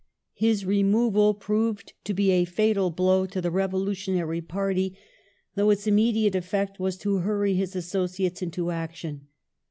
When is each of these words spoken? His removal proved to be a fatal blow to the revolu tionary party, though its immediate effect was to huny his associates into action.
His 0.33 0.65
removal 0.65 1.35
proved 1.35 1.93
to 2.05 2.15
be 2.15 2.31
a 2.31 2.43
fatal 2.45 2.89
blow 2.89 3.27
to 3.27 3.39
the 3.39 3.51
revolu 3.51 3.89
tionary 3.91 4.47
party, 4.47 4.97
though 5.53 5.69
its 5.69 5.85
immediate 5.85 6.33
effect 6.33 6.79
was 6.79 6.97
to 6.97 7.19
huny 7.19 7.55
his 7.55 7.75
associates 7.75 8.41
into 8.41 8.71
action. 8.71 9.27